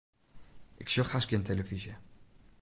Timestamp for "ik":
0.83-0.87